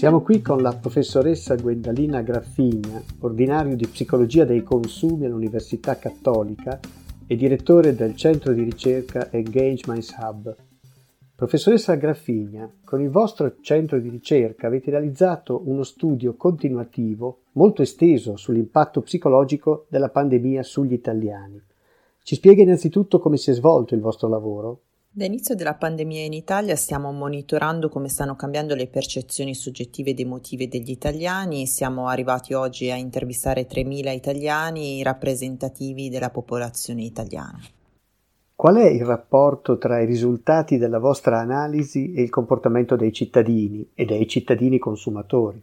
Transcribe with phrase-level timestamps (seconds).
[0.00, 6.80] Siamo qui con la professoressa Gwendalina Graffigna, ordinario di psicologia dei consumi all'Università Cattolica
[7.26, 10.56] e direttore del centro di ricerca Engage Minds Hub.
[11.34, 18.36] Professoressa Graffigna, con il vostro centro di ricerca avete realizzato uno studio continuativo molto esteso
[18.36, 21.60] sull'impatto psicologico della pandemia sugli italiani.
[22.22, 24.80] Ci spiega innanzitutto come si è svolto il vostro lavoro?
[25.12, 30.68] Dall'inizio della pandemia in Italia stiamo monitorando come stanno cambiando le percezioni soggettive ed emotive
[30.68, 31.66] degli italiani.
[31.66, 37.58] Siamo arrivati oggi a intervistare 3.000 italiani rappresentativi della popolazione italiana.
[38.54, 43.90] Qual è il rapporto tra i risultati della vostra analisi e il comportamento dei cittadini
[43.94, 45.60] e dei cittadini consumatori?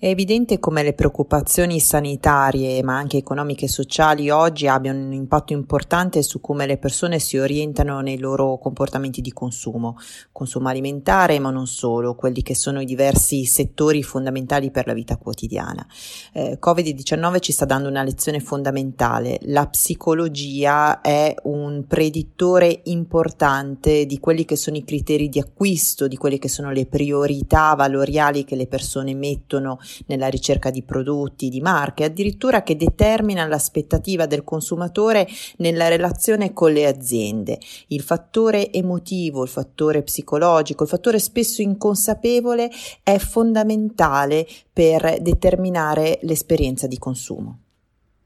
[0.00, 5.52] È evidente come le preoccupazioni sanitarie, ma anche economiche e sociali oggi abbiano un impatto
[5.52, 9.96] importante su come le persone si orientano nei loro comportamenti di consumo,
[10.30, 15.16] consumo alimentare, ma non solo, quelli che sono i diversi settori fondamentali per la vita
[15.16, 15.84] quotidiana.
[16.32, 19.40] Eh, Covid-19 ci sta dando una lezione fondamentale.
[19.46, 26.16] La psicologia è un predittore importante di quelli che sono i criteri di acquisto, di
[26.16, 31.60] quelle che sono le priorità valoriali che le persone mettono nella ricerca di prodotti, di
[31.60, 35.26] marche, addirittura che determina l'aspettativa del consumatore
[35.58, 37.58] nella relazione con le aziende.
[37.88, 42.70] Il fattore emotivo, il fattore psicologico, il fattore spesso inconsapevole
[43.02, 47.58] è fondamentale per determinare l'esperienza di consumo.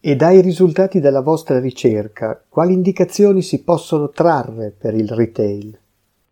[0.00, 5.78] E dai risultati della vostra ricerca, quali indicazioni si possono trarre per il retail?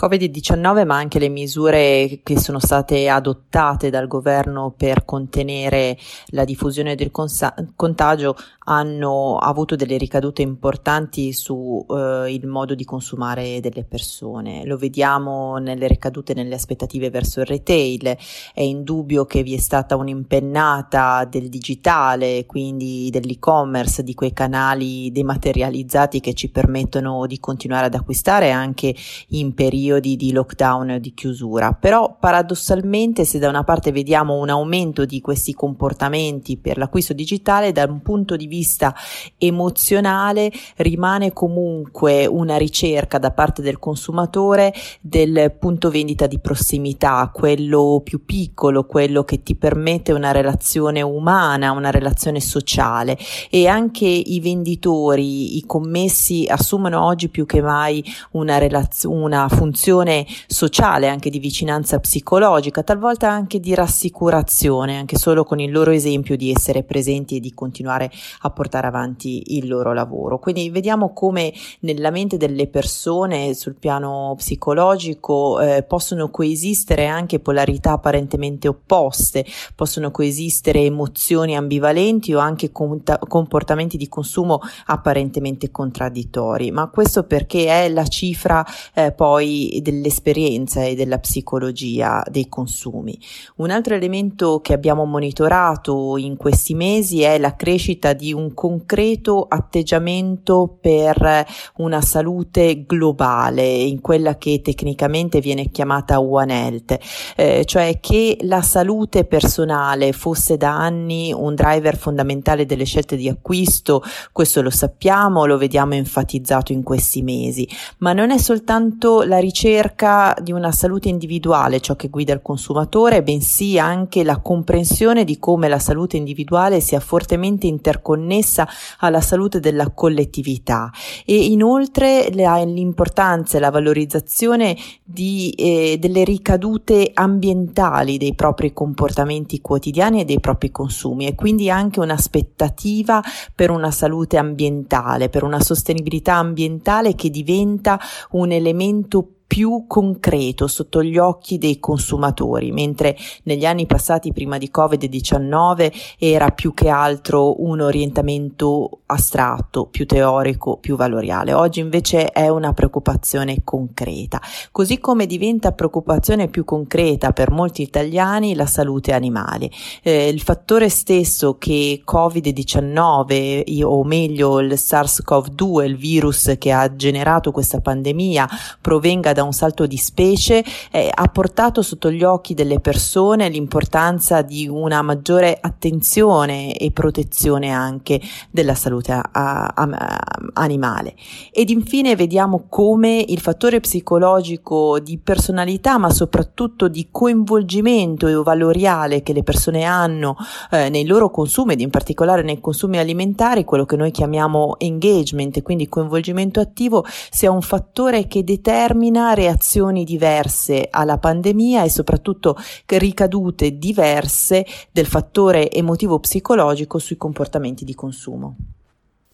[0.00, 6.94] Covid-19, ma anche le misure che sono state adottate dal governo per contenere la diffusione
[6.94, 14.64] del consa- contagio hanno avuto delle ricadute importanti sul eh, modo di consumare delle persone.
[14.66, 18.16] Lo vediamo nelle ricadute nelle aspettative verso il retail.
[18.54, 26.20] È indubbio che vi è stata un'impennata del digitale, quindi dell'e-commerce, di quei canali dematerializzati
[26.20, 28.94] che ci permettono di continuare ad acquistare anche
[29.30, 34.34] in periodi periodi di lockdown o di chiusura, però paradossalmente se da una parte vediamo
[34.34, 38.94] un aumento di questi comportamenti per l'acquisto digitale, da un punto di vista
[39.38, 48.02] emozionale rimane comunque una ricerca da parte del consumatore del punto vendita di prossimità, quello
[48.04, 53.16] più piccolo, quello che ti permette una relazione umana, una relazione sociale.
[53.48, 59.76] E anche i venditori, i commessi assumono oggi più che mai una, relaz- una funzione
[59.78, 65.92] funzione sociale, anche di vicinanza psicologica, talvolta anche di rassicurazione, anche solo con il loro
[65.92, 70.40] esempio di essere presenti e di continuare a portare avanti il loro lavoro.
[70.40, 77.92] Quindi vediamo come nella mente delle persone sul piano psicologico eh, possono coesistere anche polarità
[77.92, 79.46] apparentemente opposte,
[79.76, 87.66] possono coesistere emozioni ambivalenti o anche conta- comportamenti di consumo apparentemente contraddittori, ma questo perché
[87.68, 93.18] è la cifra eh, poi dell'esperienza e della psicologia dei consumi.
[93.56, 99.46] Un altro elemento che abbiamo monitorato in questi mesi è la crescita di un concreto
[99.48, 101.46] atteggiamento per
[101.76, 106.98] una salute globale, in quella che tecnicamente viene chiamata One Health,
[107.36, 113.28] eh, cioè che la salute personale fosse da anni un driver fondamentale delle scelte di
[113.28, 114.02] acquisto,
[114.32, 117.68] questo lo sappiamo, lo vediamo enfatizzato in questi mesi,
[117.98, 122.42] ma non è soltanto la ricerca ricerca di una salute individuale ciò che guida il
[122.42, 129.58] consumatore, bensì anche la comprensione di come la salute individuale sia fortemente interconnessa alla salute
[129.58, 130.92] della collettività.
[131.24, 140.20] E inoltre l'importanza e la valorizzazione di, eh, delle ricadute ambientali dei propri comportamenti quotidiani
[140.20, 143.20] e dei propri consumi e quindi anche un'aspettativa
[143.52, 147.98] per una salute ambientale, per una sostenibilità ambientale che diventa
[148.30, 154.70] un elemento più concreto sotto gli occhi dei consumatori, mentre negli anni passati prima di
[154.72, 161.54] Covid-19 era più che altro un orientamento astratto, più teorico, più valoriale.
[161.54, 164.38] Oggi invece è una preoccupazione concreta,
[164.70, 169.70] così come diventa preoccupazione più concreta per molti italiani la salute animale.
[170.02, 177.50] Eh, il fattore stesso che Covid-19 o meglio il SARS-CoV-2, il virus che ha generato
[177.50, 178.46] questa pandemia,
[178.82, 184.42] provenga da un salto di specie, eh, ha portato sotto gli occhi delle persone l'importanza
[184.42, 188.20] di una maggiore attenzione e protezione anche
[188.50, 190.18] della salute a, a, a,
[190.54, 191.14] animale.
[191.52, 199.22] Ed infine vediamo come il fattore psicologico di personalità, ma soprattutto di coinvolgimento e valoriale
[199.22, 200.36] che le persone hanno
[200.72, 205.62] eh, nei loro consumi ed in particolare nei consumi alimentari, quello che noi chiamiamo engagement,
[205.62, 213.78] quindi coinvolgimento attivo, sia un fattore che determina reazioni diverse alla pandemia e soprattutto ricadute
[213.78, 218.56] diverse del fattore emotivo psicologico sui comportamenti di consumo.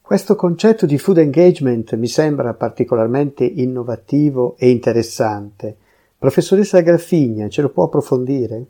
[0.01, 5.77] Questo concetto di food engagement mi sembra particolarmente innovativo e interessante.
[6.19, 8.67] Professoressa Graffigna, ce lo può approfondire?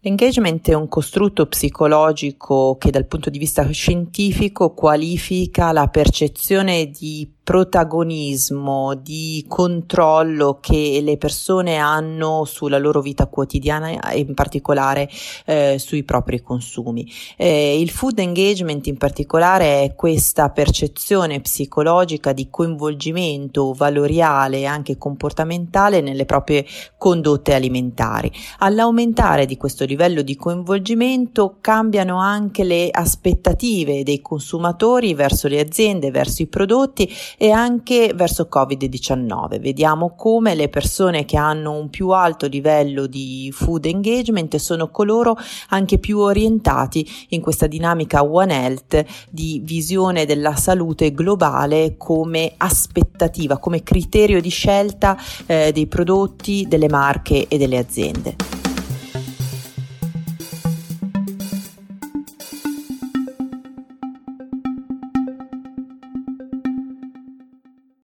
[0.00, 7.28] L'engagement è un costrutto psicologico che dal punto di vista scientifico qualifica la percezione di
[7.48, 15.08] protagonismo, di controllo che le persone hanno sulla loro vita quotidiana e in particolare
[15.46, 17.10] eh, sui propri consumi.
[17.38, 24.98] Eh, il food engagement in particolare è questa percezione psicologica di coinvolgimento valoriale e anche
[24.98, 26.66] comportamentale nelle proprie
[26.98, 28.30] condotte alimentari.
[28.58, 36.10] All'aumentare di questo livello di coinvolgimento cambiano anche le aspettative dei consumatori verso le aziende,
[36.10, 39.60] verso i prodotti e anche verso Covid-19.
[39.60, 45.36] Vediamo come le persone che hanno un più alto livello di food engagement sono coloro
[45.68, 53.58] anche più orientati in questa dinamica One Health di visione della salute globale come aspettativa,
[53.58, 58.57] come criterio di scelta eh, dei prodotti, delle marche e delle aziende.